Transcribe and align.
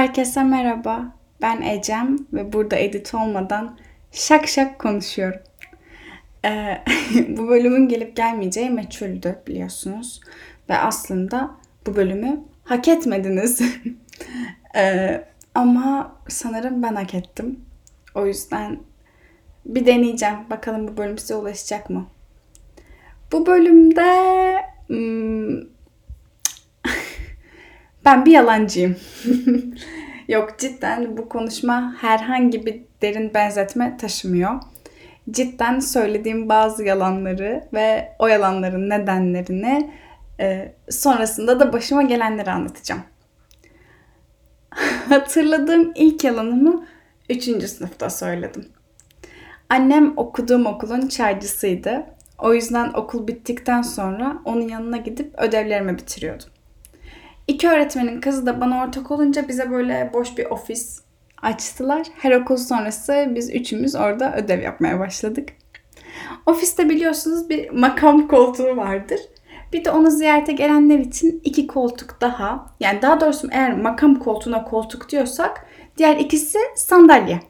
Herkese 0.00 0.42
merhaba. 0.42 1.16
Ben 1.42 1.62
Ecem 1.62 2.18
ve 2.32 2.52
burada 2.52 2.76
edit 2.76 3.14
olmadan 3.14 3.78
şak 4.12 4.48
şak 4.48 4.78
konuşuyorum. 4.78 5.40
Ee, 6.44 6.80
bu 7.28 7.48
bölümün 7.48 7.88
gelip 7.88 8.16
gelmeyeceği 8.16 8.70
meçhuldü 8.70 9.38
biliyorsunuz. 9.46 10.20
Ve 10.68 10.78
aslında 10.78 11.50
bu 11.86 11.96
bölümü 11.96 12.40
hak 12.64 12.88
etmediniz. 12.88 13.60
ee, 14.76 15.24
ama 15.54 16.16
sanırım 16.28 16.82
ben 16.82 16.94
hak 16.94 17.14
ettim. 17.14 17.60
O 18.14 18.26
yüzden 18.26 18.78
bir 19.64 19.86
deneyeceğim. 19.86 20.38
Bakalım 20.50 20.88
bu 20.88 20.96
bölüm 20.96 21.18
size 21.18 21.34
ulaşacak 21.34 21.90
mı? 21.90 22.06
Bu 23.32 23.46
bölümde 23.46 24.54
hmm, 24.86 25.69
ben 28.04 28.26
bir 28.26 28.32
yalancıyım. 28.32 28.96
Yok 30.28 30.58
cidden 30.58 31.16
bu 31.16 31.28
konuşma 31.28 31.96
herhangi 32.00 32.66
bir 32.66 32.82
derin 33.02 33.34
benzetme 33.34 33.96
taşımıyor. 33.96 34.60
Cidden 35.30 35.80
söylediğim 35.80 36.48
bazı 36.48 36.84
yalanları 36.84 37.64
ve 37.72 38.12
o 38.18 38.26
yalanların 38.26 38.90
nedenlerini 38.90 39.90
e, 40.40 40.74
sonrasında 40.90 41.60
da 41.60 41.72
başıma 41.72 42.02
gelenleri 42.02 42.50
anlatacağım. 42.50 43.02
Hatırladığım 45.08 45.92
ilk 45.94 46.24
yalanımı 46.24 46.86
3. 47.28 47.44
sınıfta 47.44 48.10
söyledim. 48.10 48.68
Annem 49.68 50.18
okuduğum 50.18 50.66
okulun 50.66 51.08
çaycısıydı. 51.08 52.06
O 52.38 52.54
yüzden 52.54 52.92
okul 52.92 53.26
bittikten 53.26 53.82
sonra 53.82 54.42
onun 54.44 54.68
yanına 54.68 54.96
gidip 54.96 55.38
ödevlerimi 55.38 55.98
bitiriyordum. 55.98 56.48
İki 57.50 57.68
öğretmenin 57.68 58.20
kızı 58.20 58.46
da 58.46 58.60
bana 58.60 58.84
ortak 58.84 59.10
olunca 59.10 59.48
bize 59.48 59.70
böyle 59.70 60.10
boş 60.12 60.38
bir 60.38 60.46
ofis 60.46 61.00
açtılar. 61.42 62.06
Her 62.18 62.32
okul 62.32 62.56
sonrası 62.56 63.32
biz 63.34 63.54
üçümüz 63.54 63.94
orada 63.94 64.36
ödev 64.36 64.62
yapmaya 64.62 65.00
başladık. 65.00 65.48
Ofiste 66.46 66.88
biliyorsunuz 66.88 67.48
bir 67.48 67.70
makam 67.70 68.28
koltuğu 68.28 68.76
vardır. 68.76 69.20
Bir 69.72 69.84
de 69.84 69.90
onu 69.90 70.10
ziyarete 70.10 70.52
gelenler 70.52 70.98
için 70.98 71.40
iki 71.44 71.66
koltuk 71.66 72.20
daha. 72.20 72.66
Yani 72.80 73.02
daha 73.02 73.20
doğrusu 73.20 73.48
eğer 73.52 73.76
makam 73.76 74.14
koltuğuna 74.18 74.64
koltuk 74.64 75.08
diyorsak 75.08 75.66
diğer 75.98 76.16
ikisi 76.16 76.58
sandalye. 76.74 77.40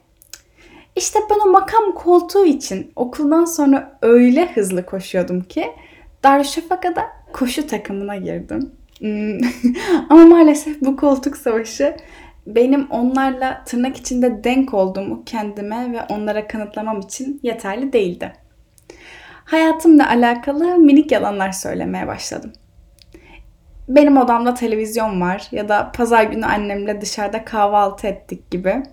İşte 0.95 1.19
ben 1.29 1.47
o 1.47 1.51
makam 1.51 1.93
koltuğu 1.95 2.45
için 2.45 2.91
okuldan 2.95 3.45
sonra 3.45 3.97
öyle 4.01 4.51
hızlı 4.53 4.85
koşuyordum 4.85 5.41
ki 5.41 5.71
Darüşşafaka'da 6.23 7.03
koşu 7.33 7.67
takımına 7.67 8.15
girdim. 8.15 8.80
Hmm. 9.01 9.39
Ama 10.09 10.25
maalesef 10.25 10.81
bu 10.81 10.95
koltuk 10.95 11.37
savaşı 11.37 11.95
benim 12.47 12.87
onlarla 12.89 13.63
tırnak 13.65 13.97
içinde 13.97 14.43
denk 14.43 14.73
olduğumu 14.73 15.23
kendime 15.25 15.91
ve 15.91 16.01
onlara 16.09 16.47
kanıtlamam 16.47 16.99
için 16.99 17.39
yeterli 17.43 17.93
değildi. 17.93 18.33
Hayatımla 19.45 20.09
alakalı 20.09 20.77
minik 20.77 21.11
yalanlar 21.11 21.51
söylemeye 21.51 22.07
başladım. 22.07 22.53
Benim 23.89 24.17
odamda 24.17 24.53
televizyon 24.53 25.21
var 25.21 25.47
ya 25.51 25.69
da 25.69 25.91
pazar 25.91 26.23
günü 26.23 26.45
annemle 26.45 27.01
dışarıda 27.01 27.45
kahvaltı 27.45 28.07
ettik 28.07 28.51
gibi. 28.51 28.83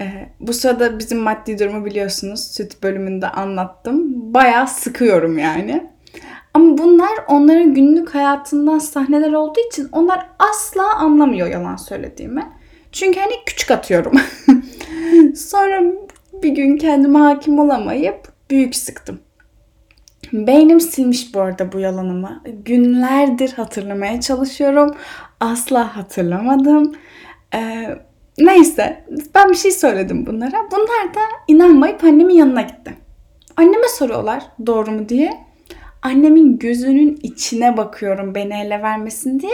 Ee, 0.00 0.28
bu 0.40 0.52
sırada 0.52 0.98
bizim 0.98 1.18
maddi 1.18 1.58
durumu 1.58 1.84
biliyorsunuz 1.84 2.52
süt 2.52 2.82
bölümünde 2.82 3.28
anlattım. 3.28 4.04
Bayağı 4.34 4.68
sıkıyorum 4.68 5.38
yani. 5.38 5.90
Ama 6.56 6.78
bunlar 6.78 7.10
onların 7.28 7.74
günlük 7.74 8.14
hayatından 8.14 8.78
sahneler 8.78 9.32
olduğu 9.32 9.60
için 9.72 9.88
onlar 9.92 10.26
asla 10.38 10.94
anlamıyor 10.94 11.48
yalan 11.48 11.76
söylediğimi. 11.76 12.52
Çünkü 12.92 13.20
hani 13.20 13.32
küçük 13.46 13.70
atıyorum. 13.70 14.12
Sonra 15.36 15.82
bir 16.32 16.48
gün 16.48 16.76
kendime 16.76 17.18
hakim 17.18 17.58
olamayıp 17.58 18.28
büyük 18.50 18.76
sıktım. 18.76 19.20
Beynim 20.32 20.80
silmiş 20.80 21.34
bu 21.34 21.40
arada 21.40 21.72
bu 21.72 21.78
yalanımı. 21.78 22.42
Günlerdir 22.64 23.52
hatırlamaya 23.52 24.20
çalışıyorum. 24.20 24.94
Asla 25.40 25.96
hatırlamadım. 25.96 26.92
Ee, 27.54 27.98
neyse 28.38 29.04
ben 29.34 29.50
bir 29.50 29.56
şey 29.56 29.70
söyledim 29.70 30.26
bunlara. 30.26 30.56
Bunlar 30.70 31.14
da 31.14 31.20
inanmayıp 31.48 32.04
annemin 32.04 32.34
yanına 32.34 32.62
gitti. 32.62 32.94
Anneme 33.56 33.88
soruyorlar 33.88 34.42
doğru 34.66 34.90
mu 34.90 35.08
diye 35.08 35.45
annemin 36.06 36.58
gözünün 36.58 37.18
içine 37.22 37.76
bakıyorum 37.76 38.34
beni 38.34 38.54
ele 38.54 38.82
vermesin 38.82 39.40
diye. 39.40 39.52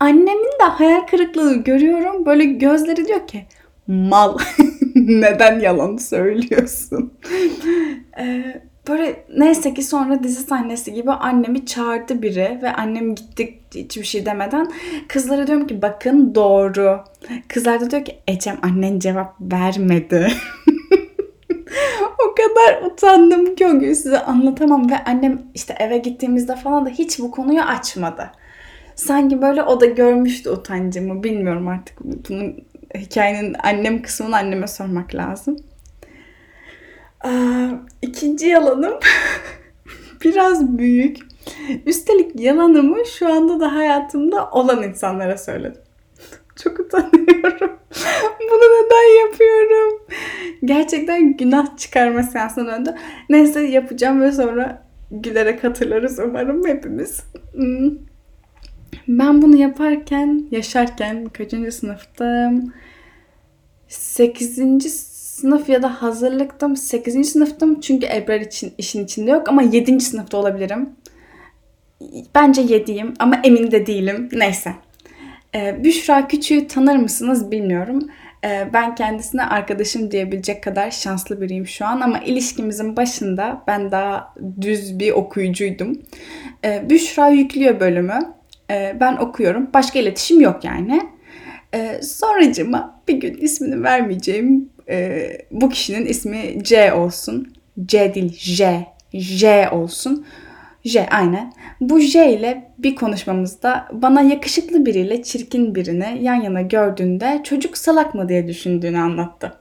Annemin 0.00 0.58
de 0.60 0.64
hayal 0.64 1.00
kırıklığı 1.00 1.54
görüyorum. 1.54 2.26
Böyle 2.26 2.44
gözleri 2.44 3.06
diyor 3.06 3.26
ki 3.26 3.46
mal 3.86 4.38
neden 4.94 5.60
yalan 5.60 5.96
söylüyorsun? 5.96 7.12
ee, 8.18 8.62
böyle 8.88 9.24
neyse 9.36 9.74
ki 9.74 9.82
sonra 9.82 10.22
dizi 10.22 10.42
sahnesi 10.42 10.92
gibi 10.92 11.10
annemi 11.10 11.66
çağırdı 11.66 12.22
biri 12.22 12.58
ve 12.62 12.72
annem 12.72 13.14
gitti 13.14 13.58
hiçbir 13.74 14.04
şey 14.04 14.26
demeden. 14.26 14.72
Kızlara 15.08 15.46
diyorum 15.46 15.66
ki 15.66 15.82
bakın 15.82 16.34
doğru. 16.34 17.00
Kızlar 17.48 17.80
da 17.80 17.90
diyor 17.90 18.04
ki 18.04 18.18
Ecem 18.28 18.58
annen 18.62 18.98
cevap 18.98 19.34
vermedi. 19.40 20.32
kadar 22.38 22.82
utandım 22.82 23.54
ki 23.54 23.66
o 23.66 23.78
gün 23.78 23.92
size 23.92 24.18
anlatamam 24.18 24.90
ve 24.90 25.04
annem 25.04 25.42
işte 25.54 25.74
eve 25.78 25.98
gittiğimizde 25.98 26.56
falan 26.56 26.86
da 26.86 26.90
hiç 26.90 27.18
bu 27.18 27.30
konuyu 27.30 27.62
açmadı. 27.62 28.30
Sanki 28.94 29.42
böyle 29.42 29.62
o 29.62 29.80
da 29.80 29.86
görmüştü 29.86 30.50
utancımı. 30.50 31.22
Bilmiyorum 31.22 31.68
artık 31.68 31.98
bunun 32.00 32.56
hikayenin 32.94 33.56
annem 33.62 34.02
kısmını 34.02 34.36
anneme 34.36 34.66
sormak 34.66 35.14
lazım. 35.14 35.56
Aa, 37.20 37.68
ikinci 38.02 38.46
yalanım 38.46 38.94
biraz 40.24 40.78
büyük. 40.78 41.18
Üstelik 41.86 42.40
yalanımı 42.40 43.06
şu 43.18 43.32
anda 43.32 43.60
da 43.60 43.74
hayatımda 43.74 44.50
olan 44.50 44.82
insanlara 44.82 45.38
söyledim. 45.38 45.82
Çok 46.62 46.80
utanıyorum. 46.80 47.78
Bunu 48.40 48.64
neden 48.64 49.26
yapıyorum? 49.26 50.00
Gerçekten 50.68 51.36
günah 51.36 51.76
çıkarma 51.76 52.22
seansına 52.22 52.66
döndü. 52.66 52.94
Neyse 53.28 53.60
yapacağım 53.60 54.20
ve 54.20 54.32
sonra 54.32 54.82
gülerek 55.10 55.64
hatırlarız 55.64 56.18
umarım 56.18 56.66
hepimiz. 56.66 57.22
Hmm. 57.52 57.90
Ben 59.08 59.42
bunu 59.42 59.56
yaparken, 59.56 60.46
yaşarken 60.50 61.24
kaçıncı 61.24 61.72
sınıftım? 61.72 62.72
8. 63.88 64.92
sınıf 64.92 65.68
ya 65.68 65.82
da 65.82 66.02
hazırlıktım. 66.02 66.76
8. 66.76 67.32
sınıftım 67.32 67.80
çünkü 67.80 68.06
Ebrar 68.06 68.40
için 68.40 68.72
işin 68.78 69.04
içinde 69.04 69.30
yok 69.30 69.48
ama 69.48 69.62
7. 69.62 70.00
sınıfta 70.00 70.36
olabilirim. 70.36 70.90
Bence 72.34 72.62
7'yim 72.62 73.14
ama 73.18 73.40
emin 73.44 73.70
de 73.70 73.86
değilim. 73.86 74.28
Neyse. 74.32 74.72
Ee, 75.54 75.84
Büşra 75.84 76.28
Küçüğü 76.28 76.66
tanır 76.66 76.96
mısınız 76.96 77.50
bilmiyorum. 77.50 78.08
Ee, 78.44 78.68
ben 78.72 78.94
kendisine 78.94 79.44
arkadaşım 79.44 80.10
diyebilecek 80.10 80.62
kadar 80.62 80.90
şanslı 80.90 81.40
biriyim 81.40 81.66
şu 81.66 81.86
an 81.86 82.00
ama 82.00 82.18
ilişkimizin 82.18 82.96
başında 82.96 83.62
ben 83.66 83.90
daha 83.90 84.34
düz 84.60 84.98
bir 84.98 85.12
okuyucuydum. 85.12 86.02
Ee, 86.64 86.90
Büşra 86.90 87.28
yüklüyor 87.28 87.80
bölümü. 87.80 88.18
Ee, 88.70 88.96
ben 89.00 89.16
okuyorum. 89.16 89.70
Başka 89.74 89.98
iletişim 89.98 90.40
yok 90.40 90.64
yani. 90.64 91.00
Sonracıma 92.02 93.00
bir 93.08 93.14
gün 93.14 93.34
ismini 93.34 93.82
vermeyeceğim 93.82 94.68
e, 94.88 95.28
bu 95.50 95.68
kişinin 95.68 96.06
ismi 96.06 96.64
C 96.64 96.92
olsun. 96.92 97.52
C 97.86 98.14
değil 98.14 98.36
J. 98.38 98.86
J 99.12 99.68
olsun. 99.72 100.26
J 100.84 101.06
aynen. 101.10 101.52
Bu 101.80 102.00
J 102.00 102.32
ile 102.32 102.72
bir 102.78 102.96
konuşmamızda 102.96 103.88
bana 103.92 104.20
yakışıklı 104.20 104.86
biriyle 104.86 105.22
çirkin 105.22 105.74
birini 105.74 106.18
yan 106.22 106.34
yana 106.34 106.62
gördüğünde 106.62 107.40
çocuk 107.44 107.78
salak 107.78 108.14
mı 108.14 108.28
diye 108.28 108.48
düşündüğünü 108.48 108.98
anlattı. 108.98 109.54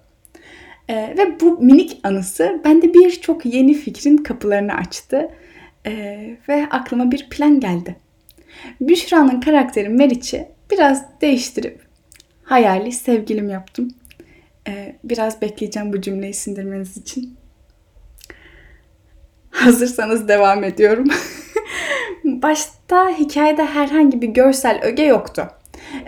Ee, 0.90 1.16
ve 1.18 1.40
bu 1.40 1.60
minik 1.60 2.00
anısı 2.04 2.62
bende 2.66 2.94
birçok 2.94 3.46
yeni 3.46 3.74
fikrin 3.74 4.18
kapılarını 4.18 4.74
açtı. 4.74 5.30
Ee, 5.86 6.38
ve 6.50 6.68
aklıma 6.72 7.12
bir 7.12 7.30
plan 7.30 7.60
geldi. 7.60 7.96
Büşra'nın 8.82 9.40
karakteri 9.40 9.90
Meriç'i 9.90 10.48
biraz 10.72 11.06
değiştirip 11.22 11.82
hayali 12.44 12.92
sevgilim 12.92 13.50
yaptım. 13.50 13.92
Ee, 14.68 14.96
biraz 15.04 15.42
bekleyeceğim 15.42 15.94
bu 15.94 16.02
cümleyi 16.02 16.34
sindirmeniz 16.34 16.98
için. 16.98 17.38
Hazırsanız 19.58 20.28
devam 20.28 20.64
ediyorum. 20.64 21.08
Başta 22.24 23.10
hikayede 23.10 23.66
herhangi 23.66 24.22
bir 24.22 24.28
görsel 24.28 24.80
öge 24.84 25.04
yoktu. 25.04 25.48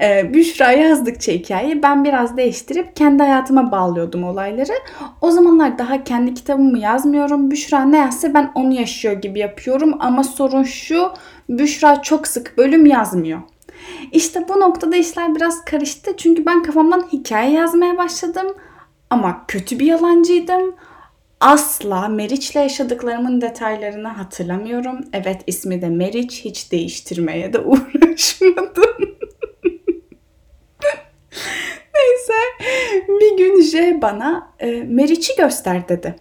Ee, 0.01 0.33
Büşra 0.33 0.71
yazdıkça 0.71 1.31
hikayeyi 1.31 1.83
ben 1.83 2.03
biraz 2.03 2.37
değiştirip 2.37 2.95
kendi 2.95 3.23
hayatıma 3.23 3.71
bağlıyordum 3.71 4.23
olayları. 4.23 4.73
O 5.21 5.31
zamanlar 5.31 5.77
daha 5.77 6.03
kendi 6.03 6.33
kitabımı 6.33 6.79
yazmıyorum. 6.79 7.51
Büşra 7.51 7.85
ne 7.85 7.97
yazsa 7.97 8.33
ben 8.33 8.51
onu 8.55 8.73
yaşıyor 8.73 9.13
gibi 9.13 9.39
yapıyorum. 9.39 9.93
Ama 9.99 10.23
sorun 10.23 10.63
şu 10.63 11.11
Büşra 11.49 12.01
çok 12.01 12.27
sık 12.27 12.57
bölüm 12.57 12.85
yazmıyor. 12.85 13.39
İşte 14.11 14.45
bu 14.49 14.59
noktada 14.59 14.95
işler 14.95 15.35
biraz 15.35 15.65
karıştı. 15.65 16.11
Çünkü 16.17 16.45
ben 16.45 16.63
kafamdan 16.63 17.03
hikaye 17.13 17.51
yazmaya 17.51 17.97
başladım. 17.97 18.47
Ama 19.09 19.45
kötü 19.47 19.79
bir 19.79 19.85
yalancıydım. 19.85 20.75
Asla 21.39 22.07
Meriç'le 22.07 22.55
yaşadıklarımın 22.55 23.41
detaylarını 23.41 24.07
hatırlamıyorum. 24.07 25.01
Evet 25.13 25.41
ismi 25.47 25.81
de 25.81 25.89
Meriç. 25.89 26.45
Hiç 26.45 26.71
değiştirmeye 26.71 27.53
de 27.53 27.59
uğraşmadım. 27.65 28.83
Neyse 31.95 32.33
bir 33.07 33.37
gün 33.37 33.61
J 33.61 34.01
bana 34.01 34.53
e, 34.59 34.71
Meriç'i 34.71 35.35
göster 35.35 35.89
dedi. 35.89 36.15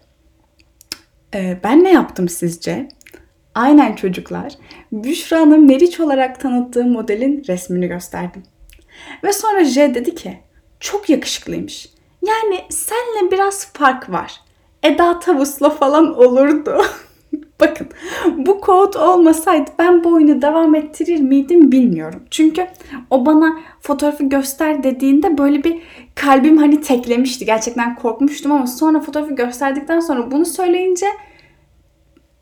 E, 1.35 1.59
ben 1.65 1.85
ne 1.85 1.93
yaptım 1.93 2.29
sizce? 2.29 2.89
Aynen 3.55 3.97
çocuklar. 3.97 4.53
Büşra'nın 4.93 5.67
Meriç 5.67 6.01
olarak 6.01 6.41
tanıttığı 6.41 6.85
modelin 6.85 7.45
resmini 7.49 7.89
gösterdim. 7.89 8.43
Ve 9.25 9.33
sonra 9.33 9.65
J 9.65 9.95
dedi 9.95 10.15
ki 10.15 10.39
çok 10.81 11.11
yakışıklıymış. 11.11 11.89
Yani 12.27 12.61
senle 12.71 13.31
biraz 13.31 13.73
fark 13.73 14.11
var. 14.11 14.48
Eda 14.83 15.19
Tavus'la 15.19 15.71
falan 15.71 16.19
olurdu. 16.19 16.83
Bakın 17.61 17.89
bu 18.37 18.61
kod 18.61 18.95
olmasaydı 18.95 19.71
ben 19.79 20.05
bu 20.05 20.13
oyunu 20.13 20.43
devam 20.43 20.75
ettirir 20.75 21.21
miydim 21.21 21.73
bilmiyorum. 21.73 22.23
Çünkü 22.31 22.67
o 23.11 23.27
bana 23.27 23.59
fotoğrafı 23.81 24.25
göster 24.25 24.83
dediğinde 24.83 25.39
böyle 25.39 25.65
bir 25.65 25.83
kalbim 26.15 26.57
hani 26.57 26.81
teklemişti. 26.81 27.45
Gerçekten 27.45 27.95
korkmuştum 27.95 28.53
ama 28.53 28.67
sonra 28.67 29.01
fotoğrafı 29.01 29.35
gösterdikten 29.35 30.01
sonra 30.01 30.31
bunu 30.31 30.47
söyleyince 30.47 31.07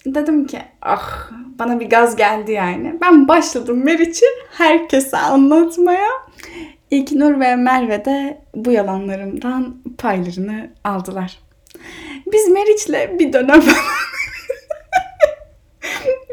dedim 0.07 0.47
ki 0.47 0.59
ah 0.83 1.31
bana 1.59 1.81
bir 1.81 1.91
gaz 1.91 2.17
geldi 2.17 2.53
yani. 2.53 2.95
Ben 3.01 3.29
başladım 3.29 3.85
Meriç'i 3.85 4.27
herkese 4.51 5.17
anlatmaya. 5.19 6.09
İlknur 6.91 7.41
ve 7.41 7.57
Merve 7.57 8.05
de 8.05 8.43
bu 8.55 8.71
yalanlarımdan 8.71 9.77
paylarını 9.99 10.71
aldılar. 10.85 11.39
Biz 12.27 12.49
Meriç'le 12.49 13.19
bir 13.19 13.33
dönem 13.33 13.61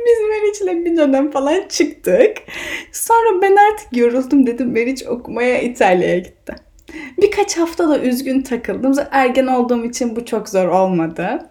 Biz 0.06 0.19
Meriç'le 0.30 0.86
bir 0.86 0.98
dönem 0.98 1.31
falan 1.31 1.68
çıktık. 1.69 2.38
Sonra 2.92 3.42
ben 3.42 3.56
artık 3.56 3.98
yoruldum 3.98 4.48
dedim 4.48 4.72
Meriç 4.72 5.07
okumaya 5.07 5.62
İtalya'ya 5.62 6.19
gitti. 6.19 6.56
Birkaç 7.22 7.57
hafta 7.57 7.90
da 7.90 8.00
üzgün 8.00 8.42
takıldım. 8.42 8.94
Ergen 9.12 9.48
olduğum 9.48 9.86
için 9.86 10.16
bu 10.16 10.25
çok 10.25 10.50
zor 10.50 10.68
olmadı. 10.68 11.50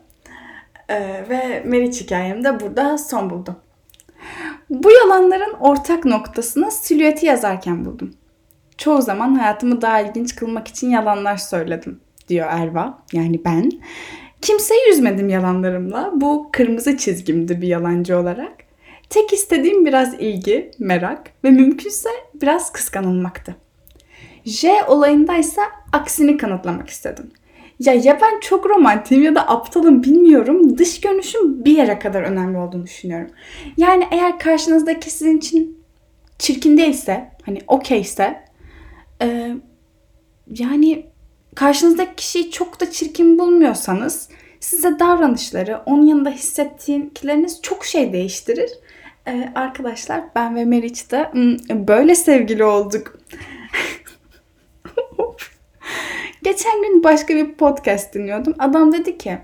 Ee, 0.88 1.24
ve 1.28 1.62
Meriç 1.64 2.00
hikayem 2.00 2.44
de 2.44 2.60
burada 2.60 2.98
son 2.98 3.30
buldu. 3.30 3.56
Bu 4.70 4.90
yalanların 4.90 5.52
ortak 5.60 6.04
noktasını 6.04 6.70
silüeti 6.70 7.26
yazarken 7.26 7.84
buldum. 7.84 8.14
Çoğu 8.78 9.02
zaman 9.02 9.34
hayatımı 9.34 9.82
daha 9.82 10.00
ilginç 10.00 10.36
kılmak 10.36 10.68
için 10.68 10.90
yalanlar 10.90 11.36
söyledim 11.36 12.00
diyor 12.28 12.46
Erva. 12.50 12.98
Yani 13.12 13.44
ben. 13.44 13.70
Kimseyi 14.42 14.90
üzmedim 14.90 15.28
yalanlarımla. 15.28 16.12
Bu 16.14 16.48
kırmızı 16.52 16.96
çizgimdi 16.96 17.62
bir 17.62 17.68
yalancı 17.68 18.18
olarak. 18.18 18.52
Tek 19.10 19.32
istediğim 19.32 19.86
biraz 19.86 20.14
ilgi, 20.14 20.70
merak 20.78 21.30
ve 21.44 21.50
mümkünse 21.50 22.08
biraz 22.34 22.72
kıskanılmaktı. 22.72 23.56
J 24.44 24.72
olayındaysa 24.88 25.62
aksini 25.92 26.36
kanıtlamak 26.36 26.88
istedim. 26.88 27.30
Ya 27.78 27.94
ya 27.94 28.18
ben 28.22 28.40
çok 28.40 28.66
romantiyim 28.66 29.22
ya 29.22 29.34
da 29.34 29.48
aptalım 29.48 30.02
bilmiyorum. 30.02 30.78
Dış 30.78 31.00
görünüşüm 31.00 31.64
bir 31.64 31.76
yere 31.76 31.98
kadar 31.98 32.22
önemli 32.22 32.58
olduğunu 32.58 32.84
düşünüyorum. 32.86 33.30
Yani 33.76 34.08
eğer 34.10 34.38
karşınızdaki 34.38 35.10
sizin 35.10 35.38
için 35.38 35.84
çirkin 36.38 36.78
değilse, 36.78 37.30
hani 37.44 37.58
okeyse, 37.66 38.44
e, 39.22 39.54
yani 40.48 41.11
karşınızdaki 41.54 42.14
kişiyi 42.16 42.50
çok 42.50 42.80
da 42.80 42.90
çirkin 42.90 43.38
bulmuyorsanız 43.38 44.28
size 44.60 44.98
davranışları, 44.98 45.80
onun 45.86 46.06
yanında 46.06 46.30
hissettikleriniz 46.30 47.62
çok 47.62 47.84
şey 47.84 48.12
değiştirir. 48.12 48.70
Ee, 49.26 49.52
arkadaşlar 49.54 50.20
ben 50.34 50.56
ve 50.56 50.64
Meriç 50.64 51.10
de 51.10 51.30
böyle 51.88 52.14
sevgili 52.14 52.64
olduk. 52.64 53.18
geçen 56.42 56.82
gün 56.82 57.04
başka 57.04 57.34
bir 57.34 57.52
podcast 57.54 58.14
dinliyordum. 58.14 58.54
Adam 58.58 58.92
dedi 58.92 59.18
ki 59.18 59.38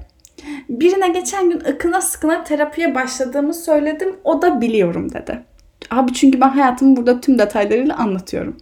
birine 0.68 1.08
geçen 1.08 1.50
gün 1.50 1.60
akına 1.60 2.00
sıkına 2.00 2.44
terapiye 2.44 2.94
başladığımı 2.94 3.54
söyledim. 3.54 4.16
O 4.24 4.42
da 4.42 4.60
biliyorum 4.60 5.12
dedi. 5.12 5.42
Abi 5.90 6.12
çünkü 6.12 6.40
ben 6.40 6.48
hayatımı 6.48 6.96
burada 6.96 7.20
tüm 7.20 7.38
detaylarıyla 7.38 7.96
anlatıyorum. 7.96 8.56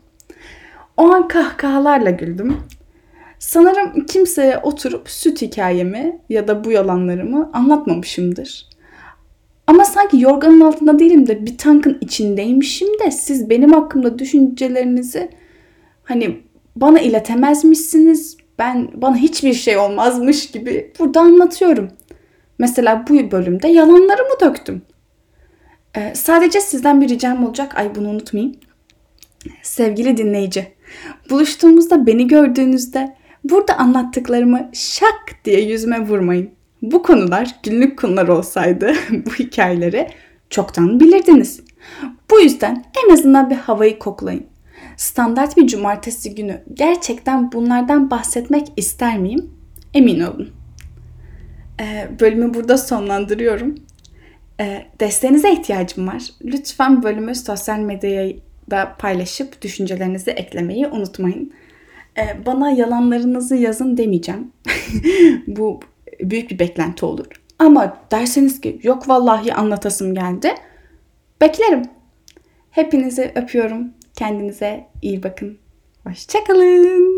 O 0.97 1.13
an 1.13 1.29
kahkahalarla 1.29 2.11
güldüm. 2.11 2.63
Sanırım 3.39 4.07
kimseye 4.07 4.59
oturup 4.59 5.11
süt 5.11 5.43
hikayemi 5.43 6.21
ya 6.29 6.49
da 6.49 6.65
bu 6.65 6.71
yalanlarımı 6.71 7.51
anlatmamışımdır. 7.53 8.69
Ama 9.67 9.85
sanki 9.85 10.21
yorganın 10.21 10.61
altında 10.61 10.99
değilim 10.99 11.27
de 11.27 11.47
bir 11.47 11.59
tankın 11.59 11.99
içindeymişim 12.01 12.89
de 13.05 13.11
siz 13.11 13.51
benim 13.51 13.73
hakkımda 13.73 14.19
düşüncelerinizi 14.19 15.31
hani 16.05 16.41
bana 16.77 17.01
iletemezmişsiniz. 17.01 18.37
Ben 18.59 18.89
bana 18.95 19.17
hiçbir 19.17 19.55
şey 19.55 19.77
olmazmış 19.77 20.51
gibi 20.51 20.93
burada 20.99 21.21
anlatıyorum. 21.21 21.89
Mesela 22.59 23.05
bu 23.09 23.31
bölümde 23.31 23.69
yalanlarımı 23.69 24.41
döktüm. 24.41 24.83
Ee, 25.97 26.13
sadece 26.15 26.61
sizden 26.61 27.01
bir 27.01 27.09
ricam 27.09 27.47
olacak. 27.47 27.77
Ay 27.77 27.95
bunu 27.95 28.09
unutmayayım. 28.09 28.57
Sevgili 29.63 30.17
dinleyici, 30.17 30.67
buluştuğumuzda 31.31 32.07
beni 32.07 32.27
gördüğünüzde 32.27 33.17
Burada 33.51 33.77
anlattıklarımı 33.79 34.71
şak 34.73 35.41
diye 35.45 35.61
yüzüme 35.61 36.01
vurmayın. 36.09 36.51
Bu 36.83 37.03
konular 37.03 37.55
günlük 37.63 37.99
konular 37.99 38.29
olsaydı 38.29 38.93
bu 39.11 39.31
hikayeleri 39.31 40.09
çoktan 40.51 41.01
bilirdiniz. 41.01 41.61
Bu 42.31 42.41
yüzden 42.41 42.85
en 43.05 43.13
azından 43.13 43.51
bir 43.51 43.55
havayı 43.55 43.99
koklayın. 43.99 44.47
Standart 44.97 45.57
bir 45.57 45.67
cumartesi 45.67 46.35
günü 46.35 46.63
gerçekten 46.75 47.53
bunlardan 47.53 48.11
bahsetmek 48.11 48.67
ister 48.77 49.19
miyim? 49.19 49.51
Emin 49.95 50.21
olun. 50.21 50.51
Ee, 51.81 52.09
bölümü 52.21 52.55
burada 52.55 52.79
sonlandırıyorum. 52.79 53.75
Ee, 54.61 54.87
desteğinize 55.01 55.53
ihtiyacım 55.53 56.09
var. 56.09 56.23
Lütfen 56.45 57.03
bölümü 57.03 57.35
sosyal 57.35 57.79
medyaya 57.79 58.33
da 58.71 58.97
paylaşıp 58.99 59.63
düşüncelerinizi 59.63 60.31
eklemeyi 60.31 60.87
unutmayın. 60.87 61.53
Ee, 62.19 62.47
bana 62.47 62.71
yalanlarınızı 62.71 63.57
yazın 63.57 63.97
demeyeceğim. 63.97 64.53
Bu 65.47 65.81
büyük 66.21 66.51
bir 66.51 66.59
beklenti 66.59 67.07
olur. 67.07 67.27
Ama 67.59 67.97
derseniz 68.11 68.61
ki 68.61 68.81
yok 68.83 69.09
vallahi 69.09 69.55
anlatasım 69.55 70.15
geldi. 70.15 70.55
Beklerim. 71.41 71.83
Hepinizi 72.71 73.33
öpüyorum. 73.35 73.91
Kendinize 74.15 74.87
iyi 75.03 75.23
bakın. 75.23 75.59
Hoşçakalın. 76.05 77.16